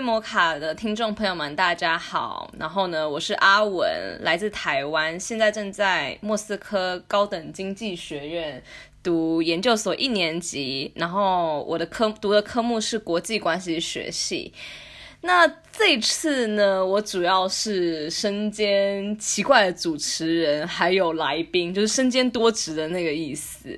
[0.00, 2.50] 摩卡的听众朋友们，大家好。
[2.58, 3.88] 然后呢，我是阿文，
[4.20, 8.62] 来自台湾，现在正在莫斯科高等经济学院
[9.02, 10.92] 读研究所一年级。
[10.94, 14.52] 然后我的科读的科目是国际关系学系。
[15.22, 23.76] 那这次呢，我主要是身兼奇怪的主持人，还有来宾，就是身兼多职的那个意思。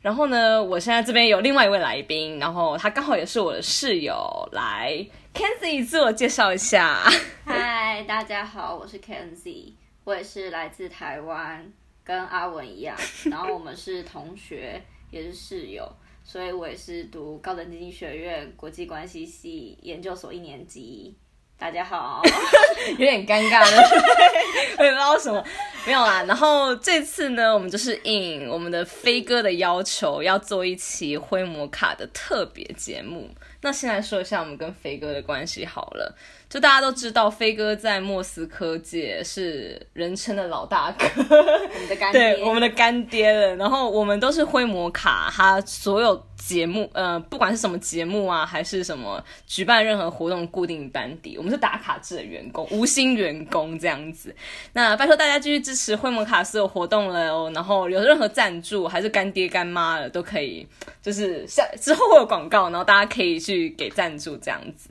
[0.00, 5.04] 然后呢，我现在这边有另外一位来宾，然后他刚好也是我的室友，来
[5.38, 7.00] Kenzie 自我介绍一下。
[7.44, 12.98] 嗨，大家好，我是 Kenzie，我也是来自台湾，跟阿文一样，
[13.30, 15.88] 然后我们是同学，也是室友，
[16.24, 21.14] 所以我也是读高等经济学院国际关系系研究所一年级。
[21.60, 22.22] 大家好，
[22.96, 23.82] 有点尴尬的，
[24.78, 25.44] 我也不知道什么，
[25.84, 26.22] 没有啦。
[26.22, 33.28] 然后这次呢，我们就是应我们的飞哥的要求，要做一期灰摩卡的特别节目。
[33.62, 36.16] 那先来说一下我们跟飞哥的关系好了。
[36.48, 43.56] 就大家都知道，飞哥在莫斯科界是人称的老大哥，我们的干爹， 对，我们的干爹了。
[43.56, 54.34] 然后我们都是灰摩卡，他所有节目，呃，不管是什么节目啊，还是什么举办任何活动固定班底，我们是打卡制的员工，无薪员工这样子。
[54.72, 57.50] 那拜托大家继续支持惠盟卡所有活动了哦。
[57.54, 60.66] 然后有任何赞助，还是干爹干妈的都可以，
[61.02, 64.88] 就是下之后会有广告，然后大家可以去给赞助这样子。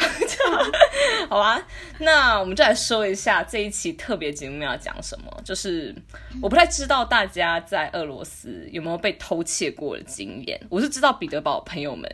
[1.28, 1.62] 好吧，
[1.98, 5.26] 那我们就来说一下这一期特别节目要讲什么。
[5.44, 5.94] 就是
[6.42, 10.60] 我不太知道大家在俄罗斯有没有被偷窃过的经验。
[10.68, 12.10] 我是知道彼得堡朋友们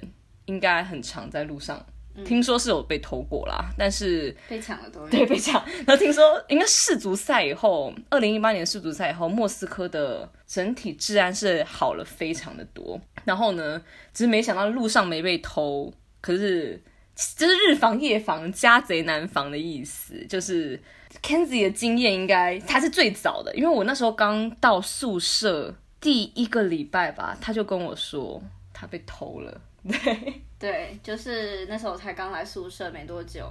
[0.46, 1.84] 应该很常在路上，
[2.24, 5.64] 听说是有被偷过啦，但是被抢了多对被抢。
[5.86, 13.00] 然后听说应该世足赛以后，二零一八年世足赛以后，莫斯科的整体治安是好了非常的多。
[13.24, 13.80] 然后呢，
[14.12, 16.82] 只是没想到路上没被偷，可是。
[17.16, 20.14] 就是日防夜防，家贼难防的意思。
[20.26, 20.78] 就是
[21.22, 28.40] Kenzie 的经验应该他是最早的，因为我那时候刚到宿舍第一个礼拜吧，他就跟我说
[28.74, 29.60] 他被偷了。
[29.88, 33.50] 对 对，就是那时候才刚来宿舍没多久，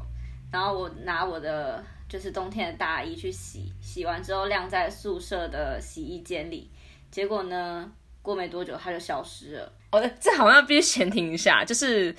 [0.52, 6.70] 然后我拿我的就是冬天的大衣去洗，洗完之后晾在宿舍的洗衣间里，
[7.10, 9.74] 结果呢，过没多久它就消失了。
[9.92, 12.16] 哦，这好像必须前提一下，就是。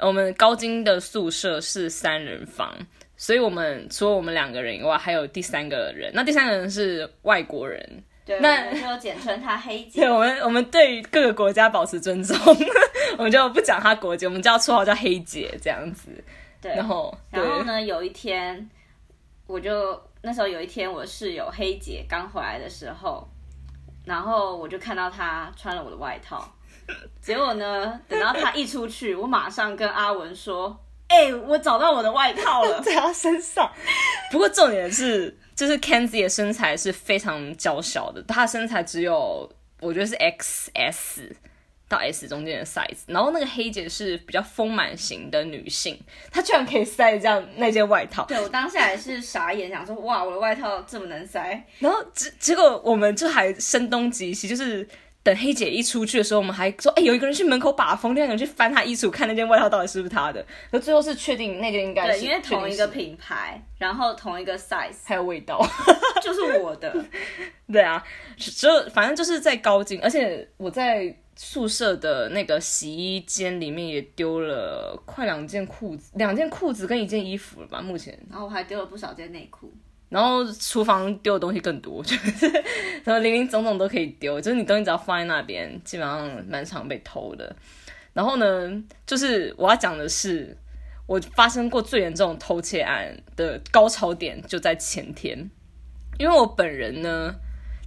[0.00, 2.72] 我们高金的宿舍是三人房，
[3.16, 6.10] 所以我们除了我们两个人以外，还有第三个人。
[6.14, 10.00] 那第三个人是外国人，对，那就简称他黑姐。
[10.06, 12.36] 对，我们我们对各个国家保持尊重，
[13.18, 16.10] 我们就不讲他国籍，我们叫绰号叫黑姐这样子。
[16.60, 18.70] 对，然后然后呢，有一天，
[19.46, 23.28] 我就那时候有一天，我室友黑姐刚回来的时候，
[24.04, 26.48] 然后我就看到她穿了我的外套。
[27.20, 28.00] 结果呢？
[28.08, 30.78] 等到他一出去，我马上跟阿文说
[31.08, 33.70] ：“哎，我找到我的外套了， 在他身上。”
[34.32, 39.50] 不过重点是，就是 Kenzie 的身材是非常娇小的，她身材只有
[39.80, 41.32] 我觉得是 XS
[41.88, 42.98] 到 S 中间的 size。
[43.06, 45.98] 然后那个黑姐是比较丰满型的女性，
[46.30, 48.24] 她居然可以塞这样那件外套。
[48.26, 54.88] 对我当下也是傻眼，想说：“哇，我的外套这么能塞。”然后结结果我们就还声东击西，就是。
[55.22, 65.60] 等黑姐一出去的时候，我们还说：“哎，有一个人去门口把风，另外一个人去翻她衣橱，看那件外套到底是不是她的。”那最后是确定那件应该是，因为同一个品牌，然后同一个 size，还有味道，
[66.22, 67.04] 就是我的。
[67.70, 68.02] 对啊，
[68.38, 77.82] 就反正就是在高精，而且我在宿舍的那个洗衣间里面也丢了快两件裤子，两件裤子跟一件衣服了吧？
[77.82, 79.70] 目前，然后我还丢了不少件内裤。
[80.08, 87.54] 然后厨房丢的东西更多，就是什么零零总总都可以丢，就是你东西只要放在那边，基本上蛮常被偷的。
[88.14, 90.56] 然后呢，就是我要讲的是，
[91.06, 95.50] 我发生过最严重偷窃案的高潮点就在前天，
[96.18, 97.34] 因为我本人呢，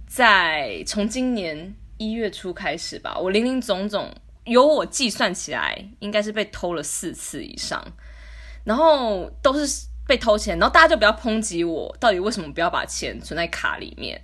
[0.06, 4.08] 在从今年一月初开始吧，我零零总总
[4.44, 7.84] 由我计算起来，应该是被偷了四次以上，
[8.62, 9.90] 然后都是。
[10.06, 14.20] 被偷钱，然后大家就不要抨击我，到底为什么不要把钱存在卡里面？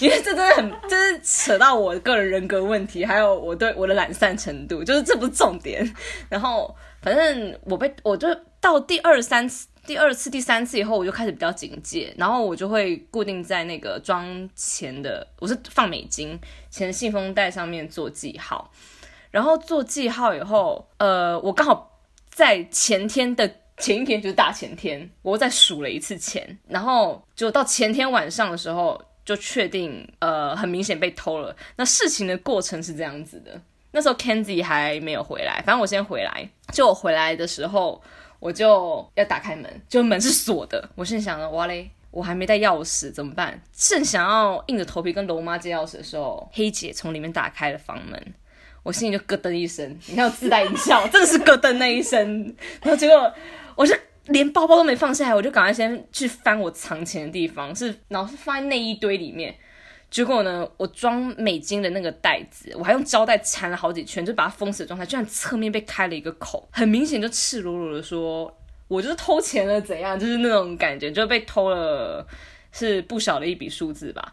[0.00, 5.94] 因 为这真的很，就是扯到我个人人格问题，还有我对我的懒散程度，就是这不是重点。
[6.28, 8.26] 然后反正我被，我就
[8.60, 16.36] 到第二三次、第二次、第三次以后，我就开始比较警戒，然后我就会固定在那个装钱的，我是放美金
[16.68, 18.72] 钱信封袋上面做记号，
[19.30, 23.48] 然后做记号以后，呃，我刚好在前天的。
[23.80, 31.56] 前一天就是大前天，我再数了一次钱，然后就到前天晚上的时候就确定，呃，很明显被偷了。
[31.76, 33.60] 那事情的过程是这样子的，
[33.92, 36.48] 那时候 Kenzie 还没有回来，反正我先回来。
[36.72, 38.00] 就我回来的时候，
[38.38, 40.88] 我就要打开门，就门是锁的。
[40.94, 43.60] 我心想着，哇嘞，我还没带钥匙，怎么办？
[43.74, 48.34] 正想要硬着头皮跟龙妈借钥匙的时候，黑姐从里面打开了房门，
[48.82, 49.98] 我心里就咯噔一声。
[50.06, 52.54] 你看，我自带音效，真的是咯噔那一声。
[52.82, 53.32] 然后结果，
[53.76, 53.94] 我就
[54.26, 59.54] 连包包都没放下来，我就赶快先去翻我藏钱的地方，是然后是放在内衣堆里面。
[60.10, 68.52] 结果呢，我装美金的那个袋子，我还用胶带缠了好几圈，就把它封死的状态，居然侧面被开了一个口，很明显就赤裸裸的说，
[68.88, 70.18] 我就是偷钱了，怎样？
[70.18, 72.26] 就是那种感觉，就被偷了，
[72.72, 74.32] 是不小的一笔数字吧。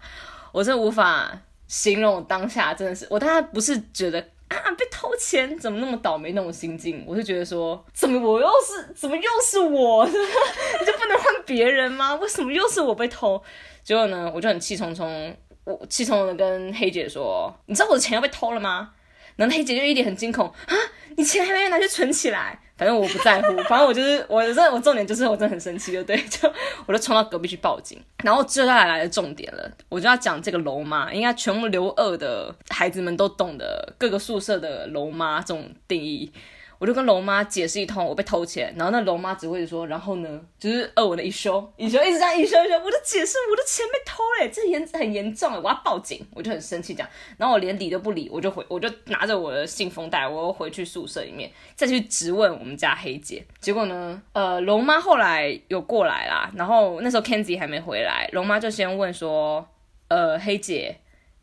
[0.52, 10.12] 我真的无法形容当下，真的是我当下不是觉得啊被偷钱怎么那么倒霉那种心境，我就觉得说，怎么我又是怎么又是我，你
[10.86, 12.16] 就不能换别人吗？
[12.16, 13.42] 为什么又是我被偷？
[13.84, 15.36] 结果呢，我就很气冲冲。
[15.64, 18.92] 我气冲冲的跟黑姐说：“你知道我的钱要被偷了吗？”
[19.38, 20.76] 然后黑姐就一脸很惊恐：“啊，
[21.16, 26.52] 你钱还没有拿去存起来？”反正我不在乎， 反正我就是我，真的我重点就是我真的很生气，就对， 就
[26.86, 28.00] 我就冲到隔壁去报警。
[28.24, 36.32] 然后接下来来的重点了，我就要讲这个楼妈，应该全部留二的孩子们都懂得各个宿舍的楼妈这种定义。
[36.80, 59.68] 我就跟龙妈解释一通，我被偷钱，然后那龙妈只会说，然后呢，就是二我的一休，一休一直这样一休一休，我就解释我的钱被偷嘞，这严很严重，我要报警，我就很生气这样，然后我连理都不理，我就回，我就拿着我的信封袋，我回去宿舍里面再去质问我们家黑姐，结果呢，呃，龙妈后来有过来啦，然后那时候 Kenzie 还没回来，龙妈就先问说，
[60.10, 60.98] 呃，黑姐。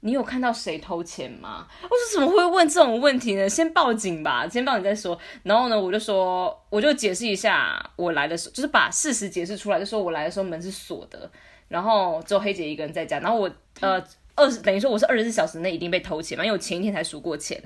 [0.05, 1.67] 你有看到谁偷钱吗？
[1.83, 3.49] 我说怎么会问这种问题呢？
[3.49, 5.19] 先报警吧，先报警再说。
[5.45, 11.31] 然后呢，我就说，我就解释一下，我来的时候就是把事实解释出来，就说我来的时候门是锁的，
[11.69, 13.19] 然后只有黑姐一个人在家。
[13.21, 13.99] 然后我呃
[14.35, 17.59] 二十等于说我是二十四小时内一定被偷钱嘛，因为我前一天才数过钱，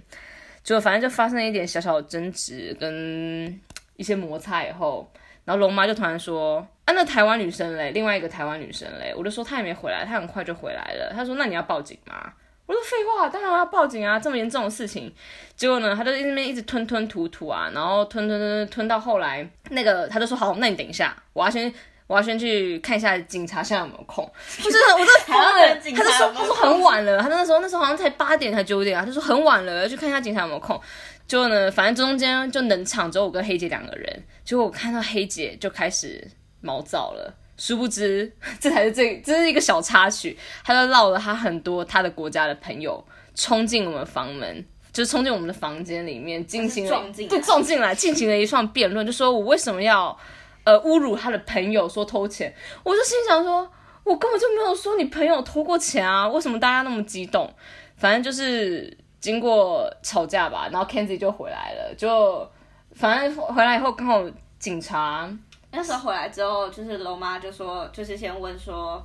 [0.63, 3.61] 就反正就发生了一点小小的争执跟
[3.97, 5.11] 一些摩擦以后，
[5.45, 6.65] 然后龙妈就突然说。
[6.89, 11.13] 啊，那台湾女生嘞，另外一个台湾女生嘞，我就说她也没回来，她很快就回来了。
[11.15, 12.33] 她说：“那你要报警吗？”
[12.65, 15.13] 我说：“废话，当然要报警啊，这么严重的事情。”
[15.55, 21.71] 结果呢，她就那边一直吞吞吐吐啊，然后吞吞吞吞到后来，那个她就说：“好，那你等一下，我要先
[22.07, 24.25] 我要先去看一下警察现在有没有空。”
[24.63, 25.77] 不是，我在疯了。
[25.95, 30.81] 他就说：“他说很晚了，他那时候那时候好像才八点才九点啊。”他说：“很晚了，要去看一下警察有没有空。”
[31.29, 34.25] 结果呢，反正中间就冷场，只有我跟黑姐两个人。
[34.47, 36.27] 结果我看到黑姐就开始
[36.61, 37.35] 毛躁了。
[37.57, 40.39] 殊不知， 这才是最，这是一个小插曲。
[40.63, 50.17] 他就绕了他很多他的国家的朋友，冲进我们房门，就是冲进我们的房间里面，进行了对撞进来，进行了一串辩论，就说我为什么要
[50.63, 52.55] 呃侮辱他的朋友，说偷钱。
[52.85, 53.69] 我就心想说，
[54.05, 57.53] 我根本就没有说你朋友偷过钱啊，为什么大家那么激动？
[57.97, 62.49] 反正就是经过吵架吧，然后 Kenzie 就回来了，就
[62.93, 64.25] 反正回来以后刚好
[64.61, 65.29] 警察。
[65.71, 69.05] 那时候回来之后，就是龙妈就说，就是先问说，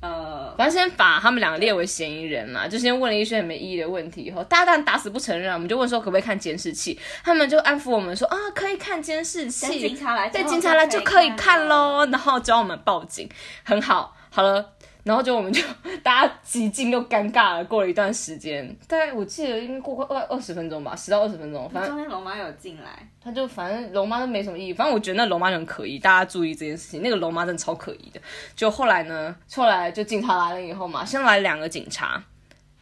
[0.00, 4.22] 呃，反正先把他们两个列为嫌疑人嘛，就先问了一些很没意义的问题。
[4.22, 13.28] 以后大家当然打死不承认，我们就问说可不可以看监视器，他们就安抚我们说啊，可以看监视器，警察来，对，警察来就可以看喽，然后叫我们报警，
[13.64, 14.73] 很好，好了。
[15.04, 15.62] 然后就我们就
[16.02, 17.64] 大家极静又尴尬了。
[17.66, 21.68] 过了一段时间，大概我记得应该过快二二十分钟吧，十到二十分钟。
[21.68, 24.72] 反正中间龙妈有进来，他就反正龙妈都没什么意义。
[24.72, 27.02] 反正我觉得那龙妈很可疑，大家注意这件事情。
[27.02, 28.20] 那个龙妈真的超可疑的。
[28.56, 32.24] 就后来呢，后来就警察来了以后嘛，先来两个警察，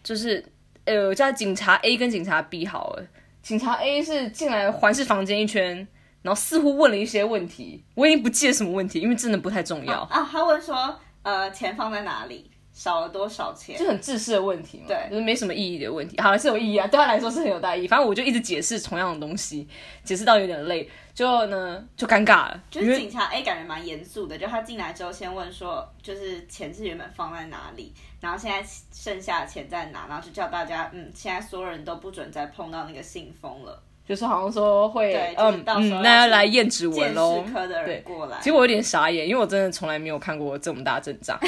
[0.05, 0.45] 就是
[0.85, 3.05] 呃叫警察 A 跟警察 B 好了。
[3.43, 5.77] 警察 A 是进来环视房间一圈，
[6.23, 10.29] 然后似乎问了一些问题，我已经不记得什么问题，因为真的不太重要啊。
[10.31, 10.97] 他问说。
[11.23, 12.51] 呃，钱放在哪里？
[12.73, 13.79] 少了多少钱？
[13.79, 16.19] 就很自私的问题嘛，对，就是没什么意义的问题。
[16.19, 17.87] 好像，是有意义啊，对他来说是很有大意义。
[17.87, 19.69] 反正我就一直解释同样的东西，
[20.03, 22.63] 解释到有点累，就呢就尴尬了。
[22.71, 33.83] 就是警察 A 感觉蛮严肃的，就他进来之后先问说，就是钱是原本放在哪里，然后现在剩下的钱在哪，然后就叫大家，嗯，现在所有人都不准再碰到那个信封了。
[34.07, 37.45] 就是好像说会，嗯嗯，那要来验指纹喽。
[37.87, 38.37] 对，过来。
[38.39, 41.39] 其实我有点傻眼，因为我真的从来没有看过这么大阵仗。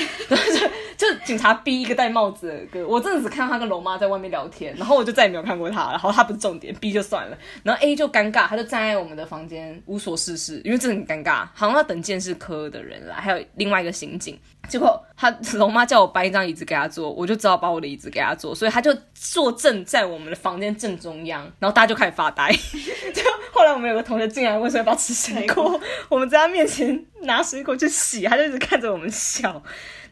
[0.96, 5.90] 就警察逼一个戴帽子的哥，我真的只看到他跟龙妈在外面聊天，然后我就再也没有看过他。
[5.90, 7.36] 然后他不是重点，B 就算了。
[7.64, 14.38] 然后 A 就尴尬，他就站在我们的房间无所事事，因为真的很尴尬，好像要等监视科的人来，还有另外一个刑警。
[14.68, 22.50] 结果他龙妈叫我搬一张椅子给他坐，我就只好把我的椅子给他坐，所以他就坐正在我们的房间正中央，然后大家就开始发呆。
[23.14, 29.62] 就后来我们有个同学进来问说要不要吃水果， 我们在他面前拿水果去洗，他就一直看着我们笑。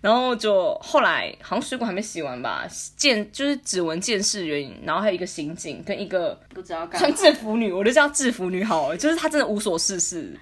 [0.00, 2.66] 然后就后来好像水果还没洗完吧，
[2.97, 10.37] 见就是指纹见视人，然后还有一个刑警跟一个不知道穿制服女，我就叫制服女好了，就是她真的无所事事。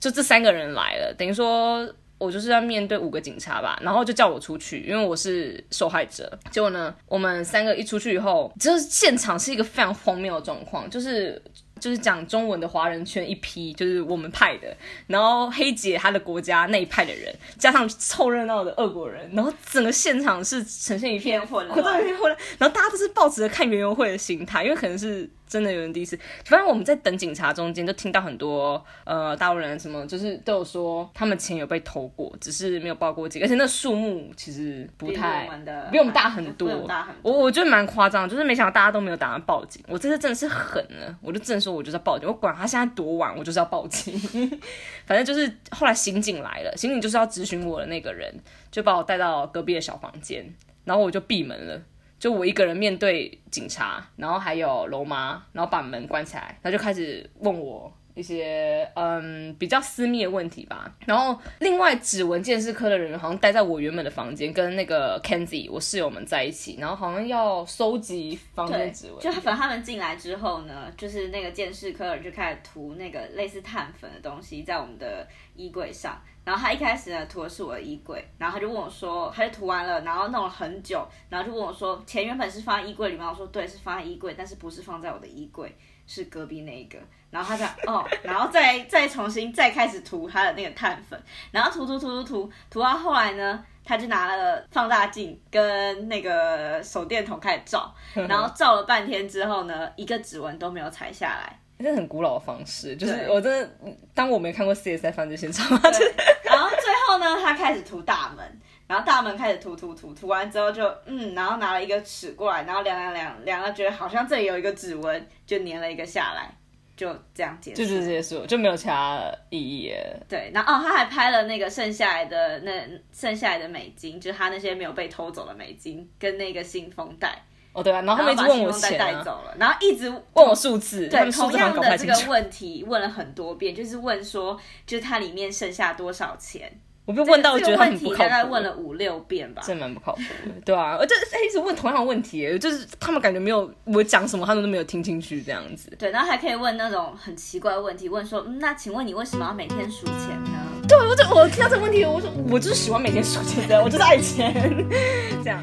[0.00, 1.86] 就这三个人来了，等于说
[2.22, 6.38] 我就是要面对五个警察吧，然后就叫我出去，因为我是受害者。
[6.50, 11.42] 结果呢，我们三个一出去以后，就是现场是一个非常荒谬的状况，就是。
[11.82, 14.68] 就是讲中文的华人圈一批，就是我们派的，
[15.08, 21.82] 然后黑姐她的国家那一派的人，加上凑热闹的俄国人，然后整个现场是呈现一片混乱，混
[22.20, 25.28] 乱，然后大家都是抱着看园游会的心态，因为可能是。
[25.52, 35.46] 真的有人第一次，反正我们在等警察中间，就听到很多呃大陆人什么，就是都有说他们钱有被偷过，只是没有报过警，而且那数目其实不太
[35.90, 36.88] 比我们大很多，
[37.20, 44.18] 我我觉得蛮夸张，就是没想到大家都没有打算报警，我这次真的是狠了，我就真的说我就是要报警，我管他现在多晚，我就是要报警，
[45.04, 48.34] 反正就是后来刑警来了，刑警就是要质询我的那个人，
[48.70, 50.50] 就把我带到隔壁的小房间，
[50.86, 51.82] 然后我就闭门了。
[52.22, 60.92] 就我一个人面对警察，然后还有楼妈，然后把门关起来，他就开始问我一些嗯比较私密的问题吧。
[61.06, 69.20] 然后另外指纹鉴识科的人好像待在我原本的房间，跟那个 Kenzie 我室友们在一起，然后好像要收集房间指纹。
[69.20, 76.20] 就反正他们进来之后呢，就是那个鉴识科的人就开始涂那个类似碳粉的东西在我们的衣柜上。
[76.44, 85.72] 然后他一开始呢涂的是我的衣柜，然后他就问我说，他就涂完了，然后弄了很久，然后就问我说，钱原本是放在衣柜里面，我说对，是放在衣柜，但是不是放在我的衣柜，
[86.06, 86.98] 是隔壁那一个。
[87.30, 91.18] 然后他讲哦，然后再再重新再开始涂他的那个碳粉，
[91.50, 97.94] 然后涂涂涂涂涂涂到后来呢，他就拿了放大镜跟那个手电筒开始照，
[98.28, 101.58] 然后照了半天之后呢，一个指纹都没有踩下来。
[101.80, 103.68] 是很古老的方式，就是我真的
[104.14, 108.60] 当我没看过 CSI 犯罪现场，然后最后呢，他开始涂大门，
[108.92, 116.54] 然后大门开始涂涂涂，涂完之后就嗯，然后拿了一个尺过来，然后量量量量了，觉得好像这里有一个指纹，就粘了一个下来，
[116.94, 119.94] 就这样结束，就是结束，就没有其他意义。
[120.28, 122.70] 对，然后哦，他还拍了那个剩下来的那
[123.14, 127.42] 剩下来的美金，就是他那些没有被偷走的美金跟那个信封袋。
[127.72, 129.24] 哦，对啊，然后他们一直问我钱啊，
[129.58, 136.70] 然后一直问我数字，对，同样的这个问题问了很多遍，就是问说，就是它里面剩下多少钱？
[137.04, 138.22] 我被问到我觉得他很不靠谱。
[138.22, 139.62] 大概问了五六遍吧。
[139.64, 145.92] 这蛮不靠谱的对啊我就一直问同样的问题就是他们感觉没有我讲什么他们都没有听进去这样子。
[145.98, 150.86] 对然后还可以问那种很奇怪的问题问说嗯那请问你为什么要每天数钱呢？
[150.88, 154.54] 对我就我听到这个问题我说我就是喜欢每天数钱的我就是爱钱
[155.42, 155.60] 这样。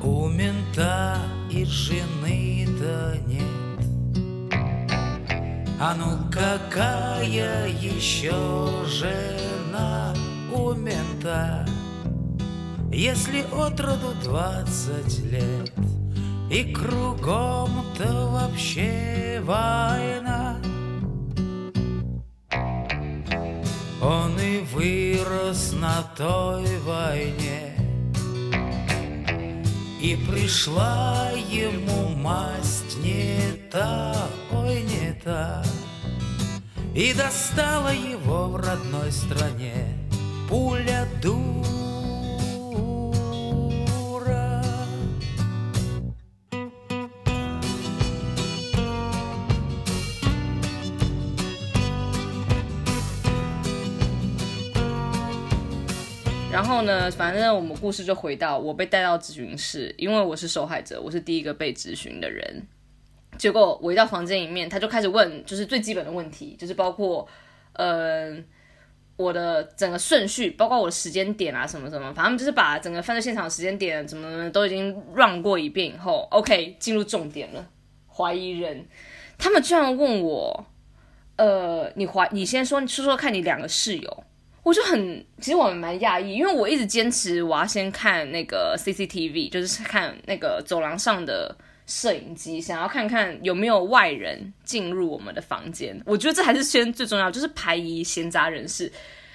[0.00, 0.28] 不
[5.86, 8.32] А ну какая еще
[8.86, 10.14] жена
[10.54, 11.66] у мента,
[12.90, 15.70] Если от роду двадцать лет
[16.50, 20.56] И кругом-то вообще война.
[24.00, 27.73] Он и вырос на той войне
[30.04, 33.38] и пришла ему масть не
[33.70, 34.14] та,
[34.52, 35.64] ой, не та.
[36.94, 39.96] И достала его в родной стране.
[40.46, 41.93] Пуля дух
[56.84, 62.66] 呢，反正我们故事就回到我被带到咨询室，因为我是受害者，我是第一个被咨询的人。
[63.36, 67.26] 结果我一到房间里面，他就开始问，就是最基本的问题，就是包括，
[67.72, 68.36] 呃，
[69.16, 77.66] 我的整个顺序，包括我的时间点啊，什么什么，反正就是把整个犯罪现场时间点怎么都已经 run 过一遍以后，OK，进入重点了，
[78.08, 78.86] 怀疑人，
[79.36, 80.66] 他们居然问我，
[81.36, 84.24] 呃，你怀，你先说说说看你两个室友。
[84.64, 91.54] 我就很，其实我蛮讶异，因为我一直坚持我要先看那个 CCTV，就是看那个走廊上的
[91.86, 96.00] 摄影机，想要看看有没有外人进入我们的房间。
[96.06, 98.90] 我觉得这还是先最重要，就是排疑闲杂人士。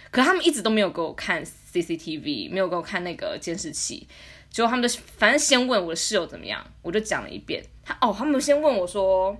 [0.09, 4.07] 可他们一直都没有给我看 CCTV，没有给我看那个监视器。
[4.49, 7.63] 结果他们就反正先问我的室友怎么样，我就讲了一遍。
[7.83, 9.37] 他哦，他们先问我说，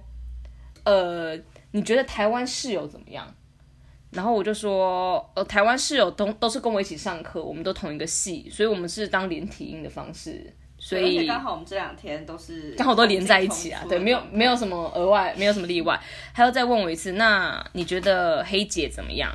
[0.83, 1.35] 呃，
[1.71, 3.35] 你觉得台湾室友怎么样？
[4.11, 15.99] 然后我就说，呃，台湾室友都都是跟我一起上课，我们都同一个系，所以我们是当连体婴的方式，所以刚好我们这两天都是刚好都连在一起啊，对，没有没有什么额外，没有什么例外。
[16.33, 19.31] 还要再问我一次，那你觉得黑姐怎么样？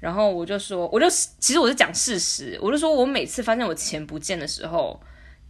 [0.00, 5.00] 然后我就说，我就其实我是讲事实，我就说我每次发现我钱不见的时候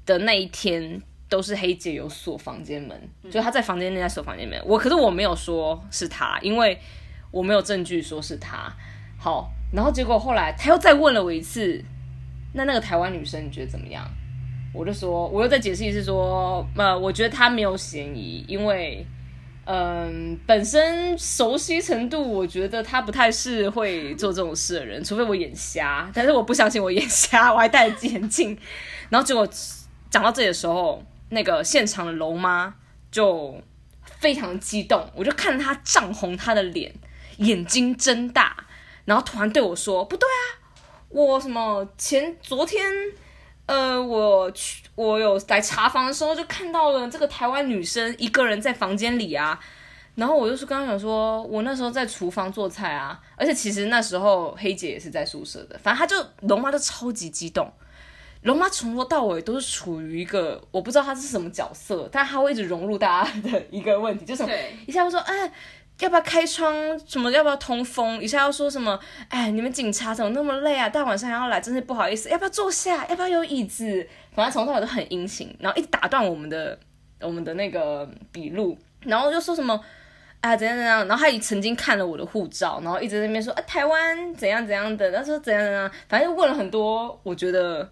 [0.07, 1.03] 的那一天。
[1.27, 4.61] 都是黑姐有锁房间门，就她在房间内在锁房间门。
[4.65, 6.79] 我可是我没有说是她，因为
[7.35, 8.73] 我没有证据说是他。
[9.19, 11.85] 好，然后结果后来他又再问了我一次，
[12.53, 14.09] 那那个台湾女生你觉得怎么样？
[14.73, 19.05] 我就说，我又再解释一次说，呃，我觉得她没有嫌疑，因为。
[19.67, 26.07] 嗯，本身熟悉程度，我觉得他不太是会做这种事的人，除非我眼瞎。
[26.13, 28.55] 但是我不相信我眼瞎， 我还戴着眼镜。
[29.09, 29.49] 然后结果
[30.11, 32.75] 讲到这里的时候，那个现场的龙妈
[33.11, 33.59] 就
[34.19, 36.93] 非常激动，我就看着她涨红她的脸，
[37.39, 38.57] 眼睛睁大，
[39.05, 40.41] 然后突然对我说：“不对啊，
[41.09, 42.85] 我什么前昨天。”
[43.67, 49.59] 呃，我去，我有来查房的时候就看到了这个台湾女生一个人在房间里啊，
[50.17, 56.15] 然后我就是刚刚想说，我那时候在厨房做菜啊，而且其实那时候黑姐也是在宿舍的，反正她就
[56.47, 57.73] 龙妈就超级激动，
[58.43, 64.45] 龙妈从头到尾都是处于一个我不知道她是什么角色，但她会一直融入大家的一个问题，就是
[64.87, 65.51] 一下会说哎。
[66.01, 66.75] 要不要开窗？
[67.07, 68.21] 什么要不要通风？
[68.21, 68.99] 一下要说什么？
[69.29, 70.89] 哎，你们警察怎么那么累啊？
[70.89, 72.29] 大晚上还要来，真是不好意思。
[72.31, 73.07] 要不要坐下？
[73.07, 74.07] 要不要有椅子？
[74.33, 76.77] 反正从头到尾都很殷勤，然后一直打断我们的
[77.23, 79.81] 我们的那个笔录，然后就说什么
[80.41, 87.89] 啊怎样怎样，然后他也曾经看了我的护照，然后一直在那边说啊台湾怎样怎样的，他说怎样怎样，反正就问了很多我觉得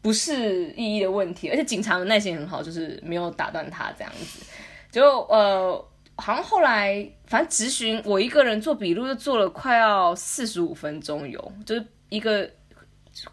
[0.00, 4.44] 不是意义的问题，而且警察的耐心很好，就是没有打断他这样子，
[4.92, 5.84] 就呃。
[6.22, 12.48] 好像后来，反正执询我一个人做笔录，就做了快要四十五分钟，有就是一个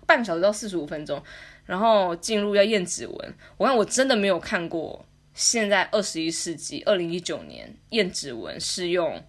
[0.08, 1.22] 半个小时到四十五分钟，
[1.67, 3.34] 然后进入要验指纹。
[3.58, 9.24] 我看我真的没有看过，现在二十一世纪二零一九年验指纹是用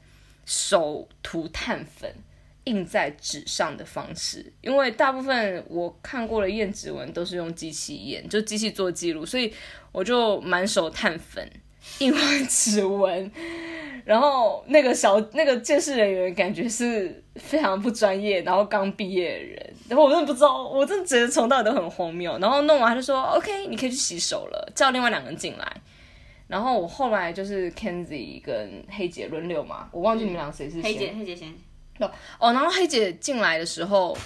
[0.47, 2.11] 手涂碳粉
[2.65, 9.53] 印在纸上的方式，因为大部分我看过的验指纹都是用机器验，就机器做记录，所以
[9.93, 11.47] 我就满手碳粉。
[12.01, 13.31] 印完指纹，
[14.05, 22.37] 然后那个小那个监视人员感觉是非常不专业，然后刚毕业的人，然后我真的不知道，我真的觉得从到尾都很荒谬。
[22.39, 25.77] 然后弄完他就说：“OK，你可以去洗手了。”叫另外两个人进来。
[26.49, 31.49] 然后我后来就是 Kenzie 跟黑姐轮流嘛，我忘记你们俩谁是黑姐，黑姐先。
[31.99, 32.11] 哦
[32.41, 34.17] 哦，然后黑姐进来的时候，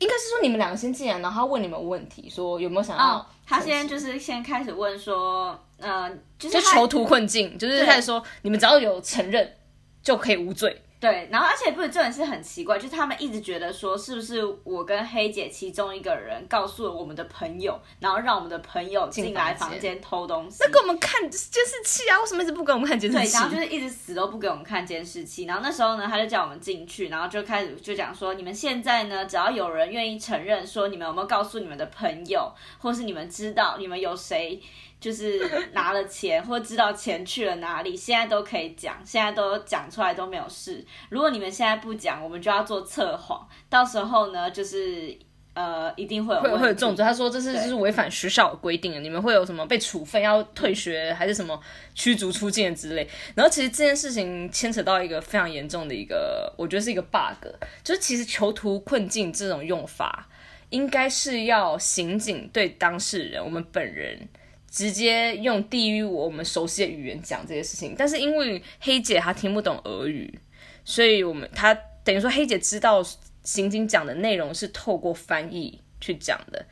[0.00, 3.24] 应该是说你们两个先进来，然后她问你们问题，说有没有想要。
[3.46, 5.58] 她先就是先开始问说。
[5.78, 9.56] 呃，就是囚徒困境，就是开始说，你们只要有承认
[10.02, 10.80] 就可以无罪。
[11.00, 20.56] 对，然后而且不是这点是很奇怪，就是他们一直觉得说，是不是我跟黑姐其中一个人告诉了我们的朋友，然后让我们的朋友进来房间偷东西？
[20.60, 22.18] 那给我们看监视器啊？
[22.22, 23.24] 为什么一直不给我们看监视器？
[23.24, 25.44] 对，然后就是一直死都不给我们看监视器。
[25.44, 34.62] 然后那时候呢，他就叫我们进去，然后就开始就讲说，你们现在呢，只要有人愿意承认说，你们有没有告诉你们的朋友，或是你们知道你们有谁。
[35.04, 35.38] 就是
[35.74, 40.82] 拿了钱或知道钱去了哪里，现在都可以讲，现在都讲出来都没有事。
[41.10, 45.14] 如果你们现在不讲，我们就要做测谎，到时候呢，就是
[45.52, 46.96] 呃，一定会有会会有这种。
[46.96, 51.60] 他说这是就是违反学校的规定，你们会有什么被处分、要退学还是什么
[51.94, 53.06] 驱逐出境之类。
[53.34, 57.46] 然后其实这件事情牵扯到一个非常严重的一个，我觉得是一个 bug，
[57.82, 60.26] 就是其实囚徒困境这种用法，
[60.70, 64.26] 应该是要刑警对当事人，我们本人。
[64.74, 70.36] 直接用低于我们熟悉的语言讲这些事情，但是因为黑姐她听不懂俄语，
[70.84, 73.00] 所以我们她等于说黑姐知道
[73.44, 76.66] 刑警讲的内容是透过翻译去讲的，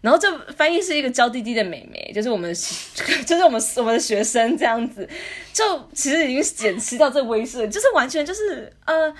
[0.00, 5.08] 然后这翻译是一个娇滴滴的美眉，就是我们就是我们我们的学生这样子，
[5.52, 9.12] 就其实已经减轻到这威慑，就是完全就是呃。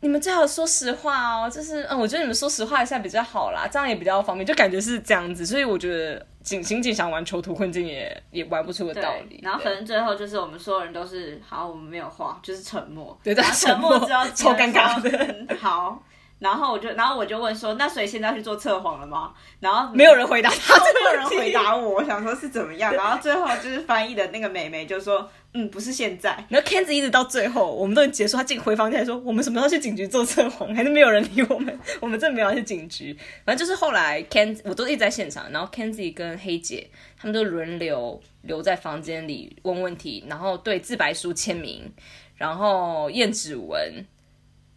[0.00, 9.40] 你们最好说实话哦，就是嗯，我觉得你们说实话一下比较好啦，这样也比较方便，就感觉是这样子，所以我觉得警心警想玩囚徒困境也也玩不出个道理。
[9.42, 15.56] 然后反正最后就是我们所有人都是好，我们没有话，就是沉默，对，沉默之后超尴尬的。
[15.56, 16.00] 好，
[16.38, 19.32] 然后我就然后我就问说，那所以现在去做测谎了吗？
[19.60, 22.92] 然后没有人回答，他没有人回答我，我想说是怎么样？
[22.94, 25.28] 然后最后就是翻译的那个美眉就说。
[25.58, 26.36] 嗯，不是现在。
[26.50, 31.80] 然后 k e n z i 一直到最后，我们都结束，他进回房间说：“我们什么时候去警局做测谎？”还是没有人理我们。
[31.98, 33.16] 我们真的没有去警局。
[33.42, 35.50] 反正就是后来 Ken，我都一直在现场。
[35.50, 36.86] 然后 k e n z i 跟黑姐
[37.18, 41.90] 他们都轮流留在房间里问问题，然后对自白书签名，
[42.34, 44.04] 然后验指纹，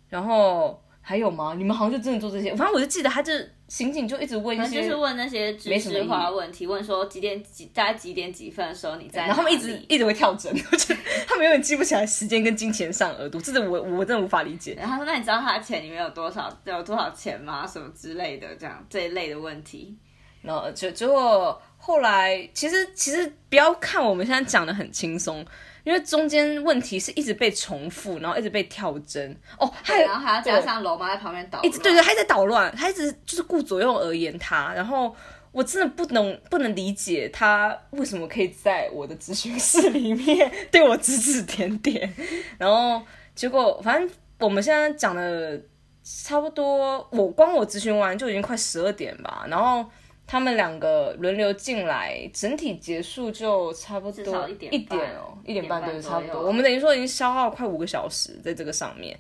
[0.08, 1.56] 然后还有吗？
[1.58, 2.56] 你们好像就真的做这些。
[2.56, 3.34] 反正我就记得他就。
[3.68, 9.28] 刑警就一直问一些，就是问那些知识化问题，问说几点几，大概几点几分的时候你在？
[9.28, 14.76] 然后他们一直一直会跳针， 我觉得他们永远记不起来时间跟金钱上额度，这是我我真的无法理解。
[14.76, 17.66] 然后他说：“那你知道他的钱里面有多少，有多少钱吗？
[17.68, 19.96] 什么之类的，这样这一类的问题。”
[20.42, 25.46] 然后就结果后来，其实其实不要看我们现在讲的很轻松，
[25.90, 29.36] 因为中间问题是一直被重复，然后一直被跳针。
[29.58, 35.16] 哦，还有然后还要加上楼妈在旁边捣乱，一直对对，他一直在捣乱，他一直就是顾左右而言他，然后
[35.52, 42.14] 我真的不能不能理解他为什么可以在我的咨询室里面对我指指点点，
[42.60, 45.60] 然后结果反正我们现在讲的
[46.04, 49.90] 差不多，我光我咨询完就已经快十二点吧，然后。
[50.32, 54.72] 他们两个轮流进来，整体结束就差不多一点
[55.18, 56.46] 哦，一点半对，差不多。
[56.46, 59.18] 我们等于说已经消耗快五个小时在这个上面，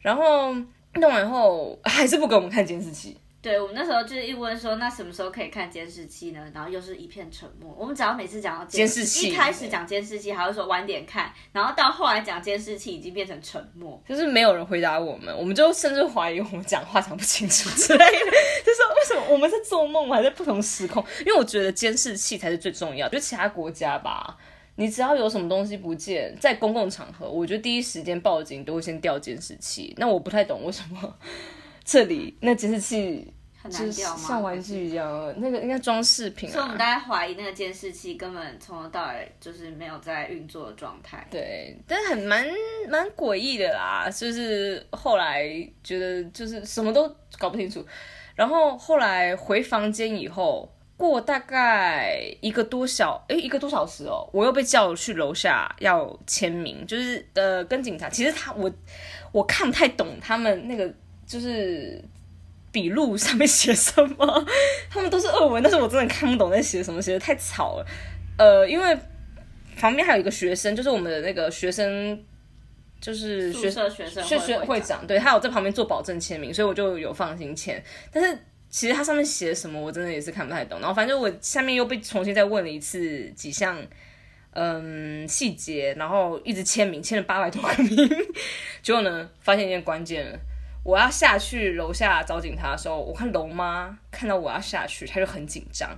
[0.00, 0.54] 然后
[0.94, 6.44] 弄完后 还是不给我们看监视器，对我们那时候就是一问说，那什么时候可以看监视器呢？
[6.52, 7.72] 然后又是一片沉默。
[7.78, 14.02] 我们只要每次讲到监视器一开始讲监视器还会说晚点看，然后到后来讲监视器已经变成沉默。
[14.08, 18.30] 就是没有人回答我们，我们就甚至怀疑我们讲话讲不清楚之类的，
[18.66, 21.04] 就是为什么我们在做梦，还在不同时空？
[21.20, 24.36] 因为我觉得监视器才是最重要，就其他国家吧。
[24.74, 29.94] 你只要有什么东西不见，在公共场合，我觉得第一时间报警都会先调监视器。
[29.96, 31.16] 那我不太懂为什么
[31.88, 34.28] 这里那监视器很就是难调吗？
[34.28, 36.52] 像玩具一样，那个应该装饰品啊。
[36.52, 41.26] 所以我们大家怀疑那个监视器根本从头到尾就是没有在运作的状态。
[41.30, 42.46] 对，但是很蛮
[42.90, 45.48] 蛮诡异的啦，就是后来
[45.82, 47.82] 觉得就是什么都搞不清楚，
[48.34, 58.70] 然后后来回房间以后，过大概一个多小诶一个多小时哦，我又被叫去楼下要签名，就是呃跟警察，其实他我
[59.32, 60.92] 我看不太懂他们那个
[61.28, 62.02] 就是
[62.72, 64.46] 笔录上面写什么，
[64.90, 67.86] 他们都是俄文，但是我真的看不懂在写什么，写的太吵了，
[68.38, 68.98] 呃，因为。
[69.80, 72.20] 旁边还有一个学生，就是我们的那个学生，
[73.00, 77.80] 就是学宿舍学生学学会会长，对他有在旁边做保证签名，所以我就有放心签。
[78.10, 78.36] 但是
[78.68, 80.80] 其实它上面写什么，我真的也是看不太懂。
[80.80, 83.80] 然后反正我下面又被重新再问了一次几项
[84.50, 87.96] 嗯细节，然后一直签名，签了八百多个名。
[88.82, 90.36] 结果呢，发现一件关键了。
[90.88, 95.90] 我要下去楼下找警察的时候，我看楼妈看到我要下去，她就很紧张，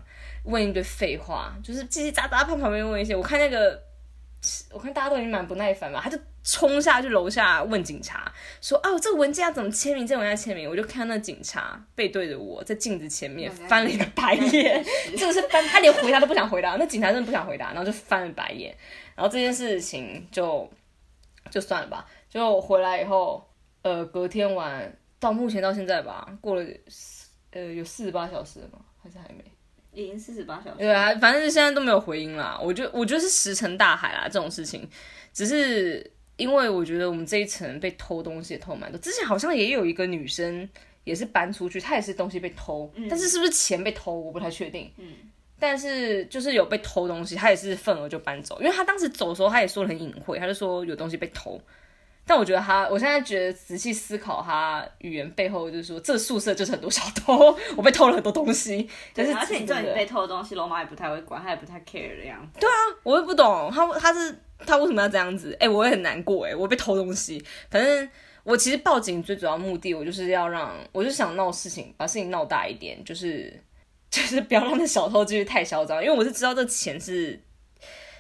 [0.42, 3.14] 问一堆废话，就是叽叽喳喳旁旁边问一些。
[3.14, 3.81] 我看那个，
[4.72, 10.05] 我看大家都已经蛮不耐烦了，他就冲下去楼下问警察说：“哦，这个文件要怎么签名？
[10.05, 14.85] 这个文件要签名。”我就看那警察背对着我在镜子前面翻了一个白眼，
[15.16, 16.74] 真的是翻，他连回答都不想回答。
[16.74, 18.76] 那警察真的不想回答，然后就翻了白眼。
[19.14, 20.68] 然后这件事情就
[21.48, 22.05] 就算了吧。
[22.29, 23.48] 就回来以后，
[23.83, 26.66] 呃，隔天晚到目前到现在吧，过了
[27.53, 28.79] 呃有四十八小时了吗？
[29.03, 29.45] 还是还没？
[29.93, 30.79] 已经四十八小时。
[30.79, 32.59] 对啊，反正现在都没有回音啦。
[32.62, 34.88] 我觉得我觉得是石沉大海啦，这种事情，
[35.33, 38.99] 只是因为我觉得我们这一层被偷东西也偷蛮多。
[39.01, 40.69] 之前好像也有一个女生
[41.05, 44.88] 也是搬出去，她也是东西被偷，但是是不是钱被偷，我不太确定。
[44.99, 45.12] 嗯，
[45.59, 51.61] 但是就是有被偷东西，她也是份额就搬走，因为她当时走的时候，她也说得很隐晦，她就说有东西被偷。
[52.31, 58.88] 但我觉得他，我现在觉得仔细思考他语言背后，就是说这宿舍就是很多小偷，我被偷了很多东西。
[59.12, 62.64] 但是而且你知道你被偷的东西，罗马也不太会管，他也不太 care 的样子。
[63.03, 64.33] 我也不懂他他是
[64.64, 65.57] 他为什么要这样子？
[65.59, 67.45] 哎、我也很难过哎、我被偷东西。
[67.69, 68.09] 反正
[68.45, 73.61] 我其实报警最主要目的，我就是要让，我就想闹事情，把事情闹大一点，就是
[74.09, 77.43] 就是不要让那小偷继续太嚣张，因为我是知道这钱是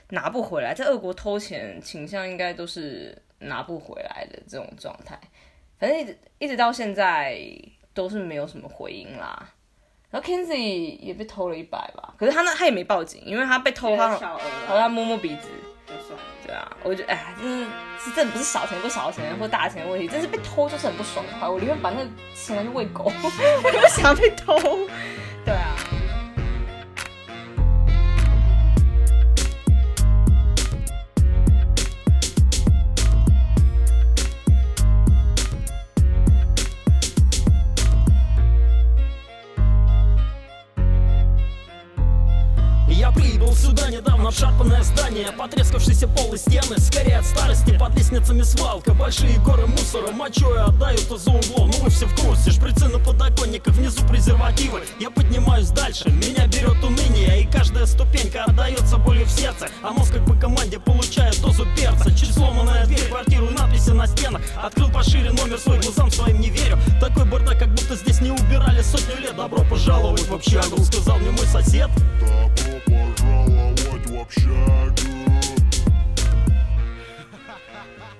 [0.08, 5.18] 拿不回来，在俄国偷钱倾向应该都是拿不回来的这种状态。
[5.78, 7.38] 反正一直一直到现在
[7.92, 9.48] 都是没有什么回音啦。
[10.10, 14.08] 然后 Kenzie 也被偷了一百吧，可是他那他也没报警，因为他被偷，他
[14.66, 15.48] 好像摸摸鼻子，
[15.86, 16.24] 就算了。
[16.44, 21.48] 对啊，我觉得哎，真是是真的不是小钱不小钱或大钱的问题，真是被偷就是很不爽快。
[21.48, 23.04] 我宁愿把那个钱拿去喂狗，
[23.62, 24.58] 我就不想被偷。
[44.30, 51.00] Обшарпанное здание Потрескавшиеся полы стены, скорее от старости Под лестницами свалка, большие горы мусора Мочой отдают
[51.00, 54.82] за углом, ну вы все в курсе Шприцы на подоконниках, внизу презервативы.
[55.00, 59.68] Я поднимаюсь дальше, меня берет уныние И каждая ступенька отдается болью в сердце.
[59.82, 62.10] А мозг как по команде получает дозу перца.
[62.14, 64.42] Чуть сломанная дверь, квартиру и надписи на стенах.
[64.62, 66.78] Открыл пошире номер свой, глазам своим не верю.
[67.00, 69.36] Такой бардак, как будто здесь не убирали сотню лет.
[69.36, 71.90] Добро пожаловать в общагу, сказал мне мой сосед.
[72.20, 72.50] Добро
[73.16, 73.59] пожаловать.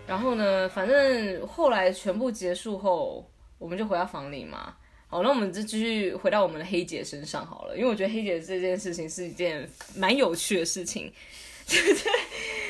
[0.07, 3.25] 然后呢，反正后来全部结束后，
[3.59, 4.75] 我们就回到房里嘛。
[5.07, 11.13] 好，那我们就继续回到我们的黑姐身上好了，因为我觉得黑姐这件事情是一件蛮有趣的事情，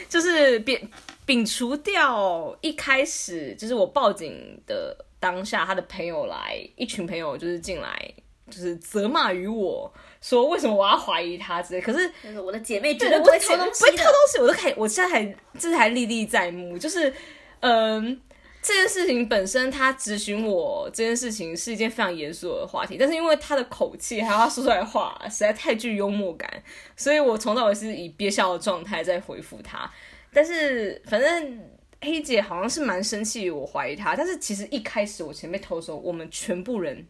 [0.09, 0.81] 就是摒
[1.27, 8.14] 摒除掉一开始就是我报警的当下，他的朋友来，一群朋友就是进来，
[8.51, 13.91] 就是责骂于我说为什么我要怀疑他之类，可是我的姐妹绝对，对不会偷东不会。
[13.93, 16.77] 偷东西，我都还，我现在还，这还历历在目。
[16.77, 17.13] 就是，
[17.61, 18.21] 嗯、
[18.63, 26.63] 这件事情本身，他咨询我这件事情是一件非常严肃的话题，但是因为他的口气还有他说出来的话实在太具幽默感，
[26.97, 29.91] 所以我从头到尾是以憋笑的状态在回复他。
[30.33, 31.61] 但是反正
[32.03, 37.07] 黑姐好像是蛮生气，我怀疑她，但是其实一开始我前面偷的时候，我们全部人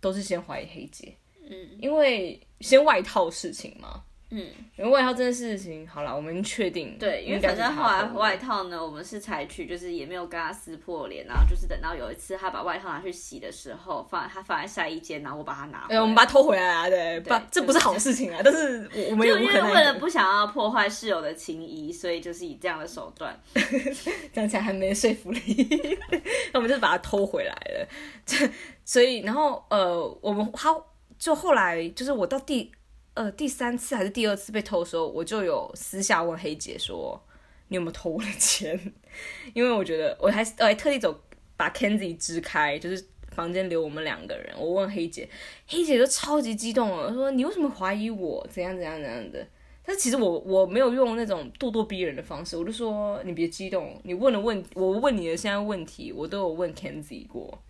[0.00, 1.14] 都是先怀疑黑姐，
[1.48, 4.02] 嗯因为先外套事情嘛。
[4.28, 4.44] 嗯，
[4.76, 16.00] 因为外套这件事情，好了，我们确定，对，因为反正后来外套呢，我们是采取就是也没有跟他撕破脸，然后就是等到有一次他把外套拿去洗的时候，放他放在晒衣间，然后我把它拿回哎、来。
[16.00, 19.32] 我们把它偷回来啊，对，不对，这不是好事情啊，但是我我们因。
[19.32, 23.40] 为为了不想要破坏室友的情谊，所以就是以这样的手段。
[24.34, 25.96] 讲起来还没说服力，
[26.52, 27.88] 那我们就把它偷回来了。
[28.26, 28.36] 这
[28.84, 30.76] 所以，然后呃，我们他
[31.18, 32.70] 就后来就是我到第
[33.14, 37.20] 呃第三次还是第二次被偷的时候，我就有私下问黑姐说，
[37.68, 38.78] 你有没有偷我的钱？
[39.54, 41.18] 因为我觉得我还我还特地走
[41.56, 44.54] 把 Kenzi 支开，就是房间留我们两个人。
[44.58, 45.28] 我问黑姐，
[45.66, 48.46] 黑姐就超级激动了，说你为什么怀疑我？
[48.50, 49.46] 怎样怎样怎样的？
[49.88, 57.62] 但其实我我没有用那种咄咄逼人的方式，我就说你别激动，你问的问我问你的现在问题，我都有问 Kenzi 过。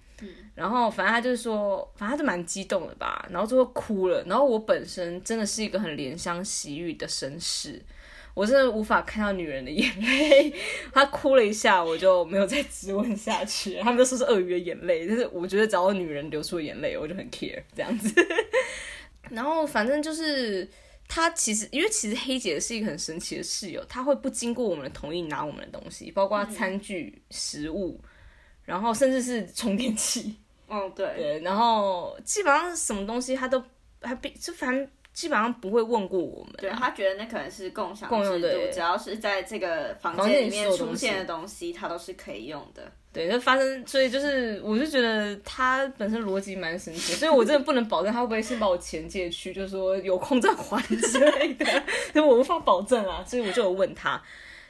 [0.55, 4.24] 然后反正他就是说，反正他就蛮激动的吧，然后就会哭了。
[4.26, 7.83] 然后我本身真的是一个很怜香惜玉的绅士，
[8.33, 10.55] 我真的无法看到女人的眼泪。
[10.92, 13.79] 他哭了一下，我就没有再质问下去。
[13.81, 18.14] 他们都说是鳄鱼的眼泪，但是我觉得只要女人流出眼泪，我就很 care 这样子。
[19.31, 20.66] 然后反正就是
[21.09, 28.00] 他其实，因为其实黑姐是一个很神奇的室友，她会不经过我们的同意拿我们的东西，包括餐具、食物，
[28.66, 30.37] 然后甚至是充电器。
[30.68, 33.62] 嗯， 对，对，然后基本上什么东西他都
[34.00, 36.59] 他必就反正基本上不会问过我们、啊。
[36.59, 42.83] 对他觉得那可能是共享共用制度对，只要是在这个房房间里面出现的东西，他都是可以用的。
[43.12, 51.64] 对，就发生，所以就是我就觉得他本身逻辑蛮神奇，所以我真的不能保证他会不会先把我钱借去，就是说有空再还之类的，
[52.12, 54.22] 所以我无法保证啊，所以我就有问他。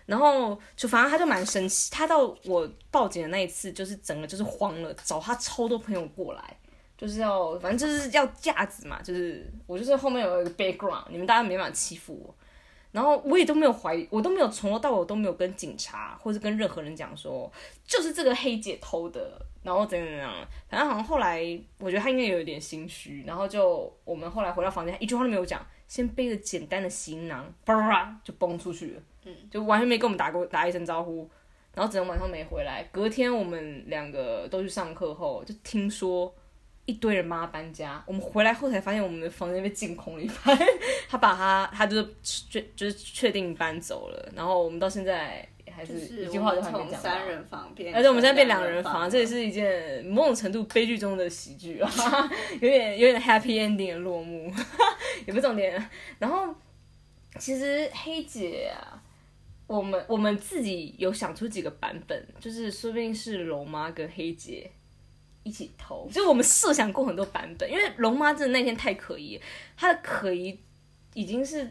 [0.07, 6.57] 然后就反正他就蛮生气，他到我报警的那一次，就是整个就是慌了，找他超多朋友过来，
[6.97, 12.35] 就是要反正就是要架子嘛，就是我就是后面有一个 background，你们大家没办法欺负我。
[12.93, 17.53] 然后我也都没有怀疑，我都没有从头到尾都没有跟警察或者跟任何人讲说，
[17.87, 20.33] 就是这个黑姐偷的，然后怎样怎样。
[20.71, 21.43] 反正好像后来
[21.79, 31.29] 我觉得他应该有一点心虚，然后就我们后来回到房间，一句话都没有讲，先背着简单的行囊，叭叭叭就崩出去了，嗯，就完全没跟我们打过打一声招呼，
[31.75, 32.83] 然后整个晚上没回来。
[32.91, 36.35] 隔天我们两个都去上课后，就听说。
[36.89, 40.57] 一堆人帮他搬家，我们回来后才发现我们的房间被净空了一半。
[41.09, 47.01] 他把他，他就是确就是确定搬走了，然后我们到现在还是就是一句话我们从都还没讲。
[47.01, 51.91] 三人房变，而且我们现在变两人房，这也是一件某种程度悲剧中的喜剧啊，
[52.63, 54.49] 有点有点 happy ending 的落幕，
[55.27, 55.91] 也不是重点。
[56.21, 56.55] 然后
[57.37, 59.03] 其实黑姐啊，
[59.67, 64.71] 我们我们自己有想出几个版本，就是说不定是龙妈跟黑姐
[65.43, 69.41] 一起偷，就我们设想过很多版本，因为龙妈真的那天太可疑，
[69.77, 70.59] 她的可疑
[71.15, 71.71] 已经是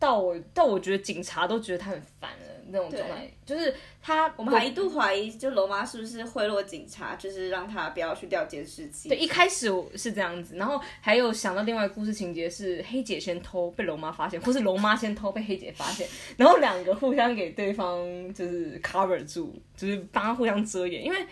[0.00, 9.10] 到我到我觉得警察都觉得他很烦了那种状态，就是他我们还一度怀疑，就罗妈是不是贿赂警察，就是让他不要去调监视器。
[9.10, 16.08] 对，一开始我是这样子，然后还有想到另外一个故事情节是黑姐先偷被龙妈发现，或是龙妈先偷被黑姐发现，
[16.38, 21.04] 然后两个互相给对方就是 cover 住，就是帮他互相遮掩。
[21.04, 21.26] 因为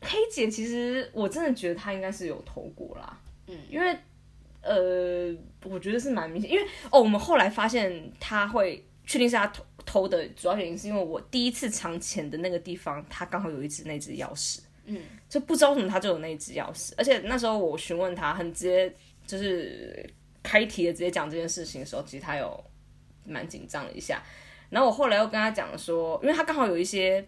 [0.00, 3.94] 黑姐其实我真的觉得她应该是有偷过啦，嗯，因为
[4.62, 14.60] 呃，我觉得是蛮明显，因为哦，我们后来发现他会确定是他偷偷的主要原因是因为我第一次藏钱的那个地方，他刚好有一只那只钥匙。
[14.84, 18.92] 嗯，就不知道为什么他就有那一只钥匙，而且那时候我询问他，很直接，
[19.24, 20.04] 就是
[20.42, 22.64] 开题的直接讲这件事情的时候，其实他有
[23.24, 24.20] 蛮紧张了一下。
[24.70, 27.24] 然后我后来又跟他讲说，因为他刚好有一些，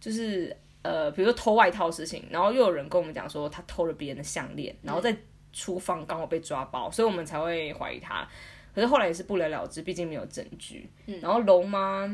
[0.00, 5.16] 就是呃，比如说偷外套的事情，然后又有人跟我们讲说他偷了别人的项链，然后在
[5.52, 8.26] 厨房刚好被抓包，所以我们才会怀疑他。
[8.74, 10.88] 可是后来也是不了了之，毕竟没有证据。
[11.20, 12.04] 然后龙妈，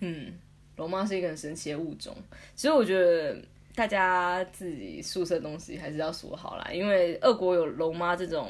[0.00, 0.32] 嗯，
[0.76, 2.16] 龙妈是一个很神奇的物种，
[2.54, 3.36] 其实我觉得
[3.74, 8.48] 大家自己宿舍东西还是要锁好啦，因为俄国有龙妈这种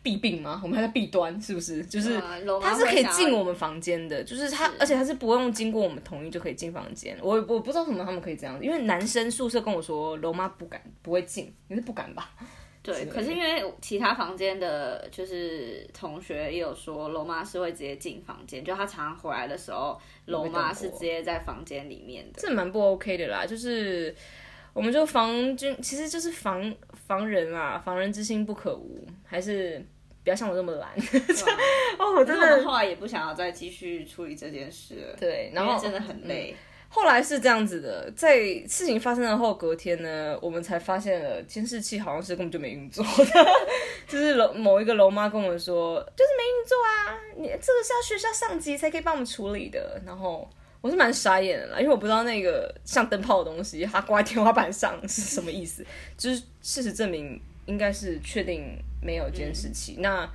[0.00, 0.60] 弊病吗？
[0.62, 1.84] 我们还在弊端，是不是？
[1.86, 2.20] 就是
[2.60, 7.18] 它是可以进我们房间的，就是它，而且它是不用经过我们同意就可以进房间。
[7.20, 12.30] 我我不知道为什么他们可以这样子，因为男生宿舍跟我说龙妈不敢不会进，你是不敢吧？
[12.82, 22.40] 对，可是因为其他房间的，就是同学也有说，楼妈是会直接进房间，就他常常回来的时候，楼妈是直接在房间里面的。
[22.40, 24.12] 这蛮不 OK 的啦，就是
[24.72, 26.74] 我们就防君，其实就是防
[27.06, 29.78] 防人啊，防人之心不可无，还是
[30.24, 30.90] 不要像我这么懒。
[32.00, 36.56] 哦，我真的后来也不想要再继续处理这件事了，对，然后真的很累。
[36.94, 43.46] 后来是这样子的，在事情发生了后，隔天呢，我们才发现了监视器好像是根本就没运作的，
[44.06, 49.98] 就是楼某一个楼妈跟我们说，就是没运作啊，你这个是要学校上级才可以帮我们处理的。
[50.04, 50.46] 然后
[50.82, 55.82] 我是蛮傻眼的啦，因为我不知道那个像灯泡的东西，它挂在天花板上是什么意思。
[56.18, 60.30] 就是事实证明，应该是确定没有监视器，那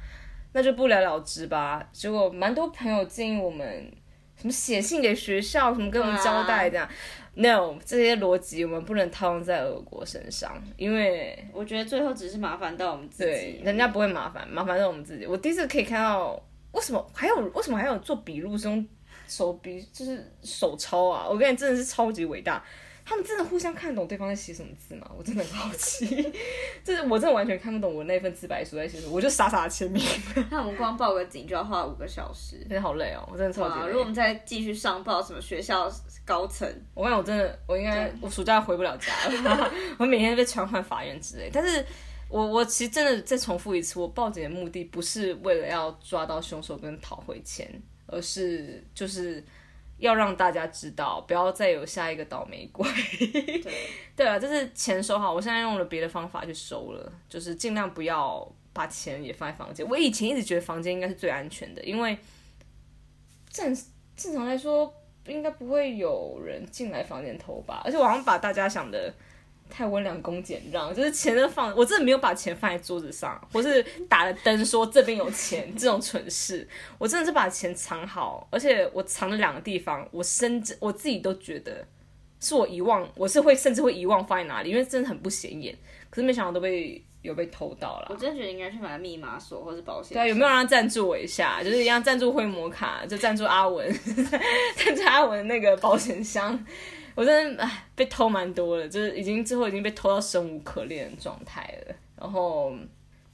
[0.53, 1.87] 那就不了了之吧。
[1.93, 3.91] 结果蛮多朋友建议我们。
[4.37, 6.87] 什么写信给学校，什么跟我们交代这样、
[7.33, 15.25] n o 这些逻辑我们不能套用在俄国身上，因为我觉得最后只是麻烦到我们自对己，人家不会麻烦，麻烦到我们自己。
[15.25, 16.39] 我第一次可以看到，
[16.71, 18.87] 为什么还有为什么还有做笔录是用
[19.27, 21.27] 手笔，就是手抄啊？
[21.27, 22.63] 我跟你真的是超级伟大。
[23.09, 25.09] 他们真的互相看懂对方在写什么字吗？
[25.17, 26.05] 我真的很好奇，
[26.83, 30.03] 就是我真的完全看不懂我那份自白书在写什么，我就傻傻的签名，
[30.51, 32.57] 那我们光报个警就要花五个小时。
[32.67, 33.79] 真的好累哦，我真的超级！
[33.79, 33.85] 累。
[33.87, 35.89] 如果我们再继续上报什么学校
[36.25, 39.13] 高层，我跟你讲，我真的，我应该我暑假回不了家
[39.55, 41.49] 了， 我每天被传唤法院之类。
[41.53, 41.85] 但是
[42.27, 47.69] 我我其实真的再重复一次，我报警的目的不是为了要抓到凶手跟讨回钱，
[48.05, 49.41] 而是就是
[49.97, 52.87] 要让大家知道，不要再有下一个倒霉鬼。
[53.19, 53.73] 对，
[54.15, 59.87] 对啊，就是钱收好，我现在用了别的方法去收了，就是尽量不要把钱也放在房间。
[59.87, 62.17] 我以前一直觉得房间应该是最安全的，因为
[63.49, 63.75] 正
[64.15, 64.93] 正常来说
[65.27, 69.13] 应该不会有人进来房间偷吧，而且我好像把大家想的。
[69.69, 81.85] 太温良恭俭让，就是钱都放，我真的没有把钱放在桌子上，或是打了灯说这边有钱这种蠢事，我真的是把钱藏好，而且我藏了两个地方，我甚至我自己都觉得
[82.39, 85.75] 是我遗忘，我是会甚至会遗忘放在哪里，因为真的很不显眼。
[86.09, 88.07] 可是没想到都被有被偷到了。
[88.09, 90.13] 我真的觉得应该去买密码锁或是保险。
[90.13, 91.61] 对啊，有没有人要赞助我一下？
[91.61, 93.91] 就是一样赞助灰摩卡，就赞助阿文，
[94.77, 96.57] 赞助阿文那个保险箱。
[97.17, 101.95] 我真的唉被偷蛮多了，就是已经之后已经被偷到生无可恋的状态了。
[102.15, 102.75] 然后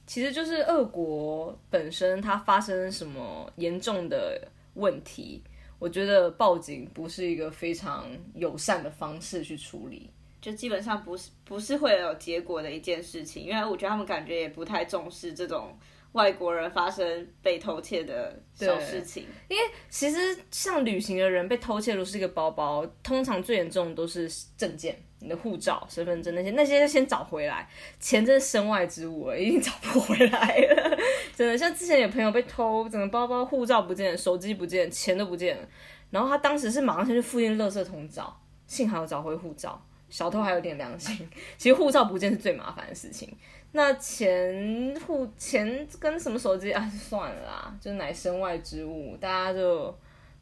[0.06, 4.40] 其实就是俄国本身它发生什么严重的
[4.72, 5.42] 问题，
[5.78, 10.08] 我觉得报警不是一个非常友善的方式去处理。
[10.40, 15.76] 就基本上不是不是会有结果的一件事情，因为我觉得他们感觉也不太重视这种
[16.14, 19.26] 外国人发生被偷窃的小事情。
[19.48, 27.68] 因为其实像旅行的人被偷窃，如果是一个包包，通常最严重的都是证件、你的护照、身份证那些，那些要先找回来。
[28.00, 30.98] 钱真是身外之物了，已经找不回来了。
[31.36, 35.68] 真的，像之前有朋友被偷，整个包包、护照不见，手机不见，钱都不见了。
[36.10, 39.84] 然后他当时是马上先去附近垃圾桶找，幸好找回护照。
[40.14, 43.28] 小偷还有点良心， 其实护照不见是最麻烦的事情。
[43.72, 49.92] 那钱护钱跟什么手机啊，算了啦，就是乃身外之物，大家就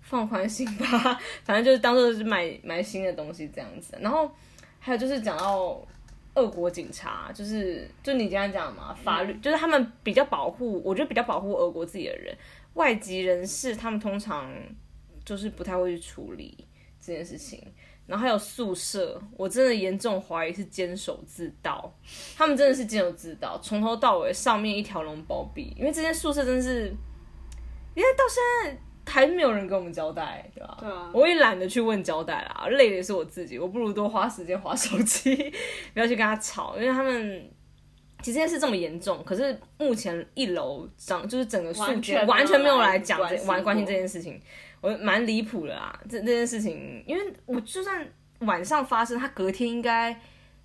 [0.02, 1.18] 放宽心吧。
[1.42, 3.96] 反正就是当做是买买新的东西这样子。
[3.98, 4.30] 然后
[4.78, 5.80] 还有就是讲到
[6.34, 12.36] 俄国警察，就是就你刚刚讲嘛，法律、就是他们比较保护，我觉得比较保护俄国自己的人，
[12.74, 14.52] 外籍人士他们通常
[15.24, 16.66] 就是不太会去处理
[17.00, 17.66] 这件事情。
[18.12, 21.90] 然后还有宿舍，我真的严重怀疑是监守自盗，
[22.36, 26.94] 他们真的是监守自盗，从头到尾上面一条龙包庇，因为这间宿舍真的是，
[27.94, 28.78] 因为到现在
[29.10, 30.76] 还没有人跟我们交代，对吧？
[30.78, 35.34] 对啊我也懒得去问交代啦，累的也是我自己，我不如多花时间划手机，
[35.94, 37.50] 不要去跟他吵，因为他们。
[38.22, 44.40] 其实这件事这么严重，可是目前一楼长就是整个宿舍完全没有完全没有来来讲完关心这件事情，
[44.82, 45.98] 我蛮离谱的啦。
[46.10, 48.06] 这这件事情，因为我就算
[48.40, 50.10] 晚上发生，他隔天应该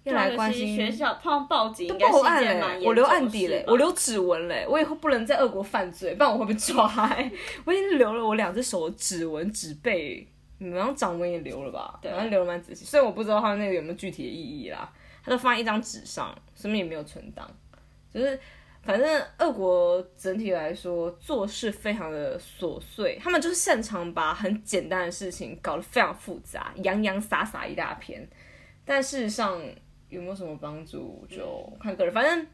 [0.04, 7.32] 要来关心学校碰到报警，应该报案嘞，我留案底嘞我留指纹嘞，我以后不能在俄国犯罪，不然我会被抓、欸。
[7.64, 12.84] 我已经留了我两只手的指纹、指背，然后掌纹也留了吧， 对然后留的蛮仔细。
[12.84, 14.92] 虽然我不知道他那个有没有具体的意义啦，
[15.24, 17.48] 他都放在一张纸上，上面也没有存档，
[18.12, 18.40] 就是。
[18.84, 28.28] 反正俄国整体来说做事非常的琐碎，他们就是擅长把很简单的事情搞得非常复杂，洋洋洒洒一大篇。
[28.86, 29.62] 但事实上
[30.10, 32.48] 有没有什么帮助就看个人，反正。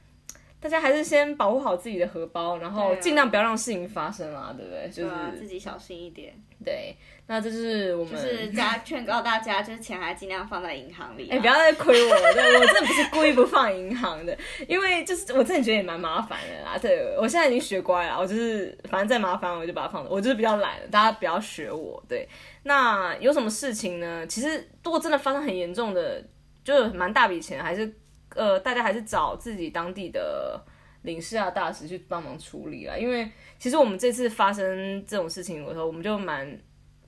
[0.60, 4.90] 大家还是先保护好自己的荷包，然后尽量不要让事情发生啦，对不对？
[4.90, 6.34] 就是自己小心一点。
[6.64, 6.96] 对，
[7.26, 11.36] 那这就是我们就是家劝告大家，就是钱还尽量放在银行里啊。
[11.36, 16.78] 哎、不要再亏我了，对 我真的不是故意不放银行的，因为就是我真的觉得也蛮麻烦的啦。
[16.78, 22.04] 对我现在已经学乖了，我就是反正再麻烦我就把它放着，我就是比较懒的，大家不要学我。
[22.10, 22.28] 对，
[22.64, 24.28] 那有什么事情呢？
[24.28, 26.22] 其实如果真的发生很严重的，
[26.66, 27.90] 就蛮大笔钱，还是
[28.36, 30.62] 呃大家还是找自己当地的
[31.04, 32.98] 领事啊大使去帮忙处理啦。
[32.98, 36.60] 因为其实我们这次发生这种事情的时候，我们就蛮。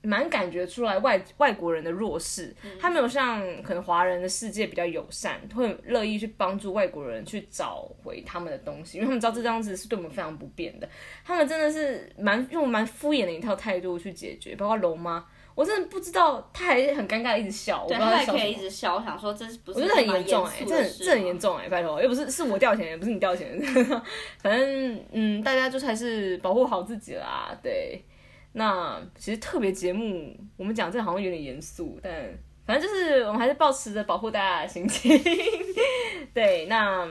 [0.06, 10.88] 蛮感觉出来外外国人的弱势，他没有像可能华人的世界比较友善，会乐意去帮助外国人去找回他们的东西，因为他们知道这样子是对我们非常不便的。
[11.24, 15.26] 他们真的是蛮用蛮敷衍的一套态度去解决，包括龙妈，
[15.56, 18.38] 我真的不知道，他还很尴尬地一直笑，我不对，知道他还可。
[18.38, 23.60] 以一直笑，我想说这是不是我觉得很严重哎、哎、这很这很严重哎、拜托，又不是是我掉钱，也不是你掉钱，
[24.40, 28.00] 反正嗯，大家就是还是保护好自己啦，对。
[28.58, 32.10] 那其实特别节目，我们讲这好像有点严肃，但
[32.64, 35.12] 反正就是我们还是保持着保护大家的心情。
[36.32, 37.06] 对，那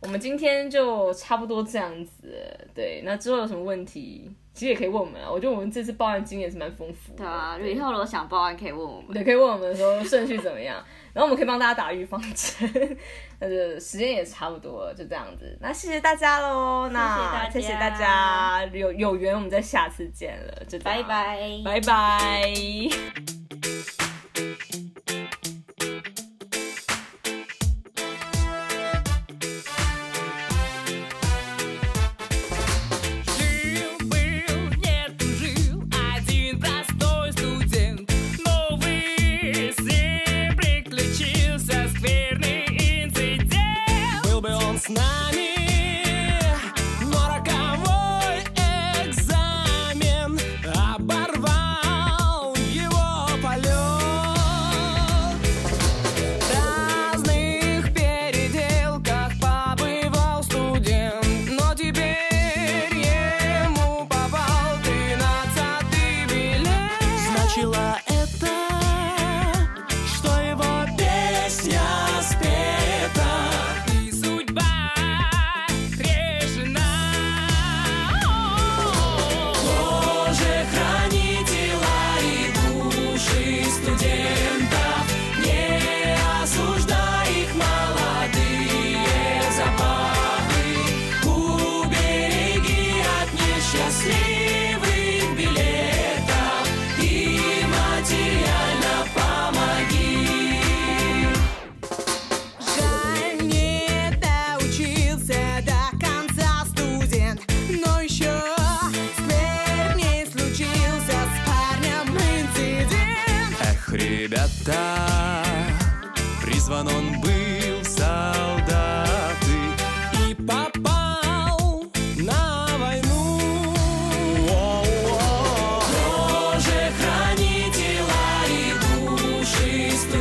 [0.00, 2.36] 我们今天就差不多这样子。
[2.74, 5.30] 对，那之后有什么问题，其实也可以问我们啊。
[5.30, 7.24] 我觉得我们这次报案经验是蛮丰富的。
[7.24, 9.14] 对啊，以后如果想报案可以问我们。
[9.14, 12.98] 对，可以问我们说顺序怎么样，然后我们可以帮大家打预防针。
[13.40, 15.56] 那就时间也差不多了，就这样子。
[15.60, 23.39] 那谢谢大家喽，那谢谢大家有有缘我们再下次见了，就拜，拜，拜拜。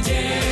[0.02, 0.49] today.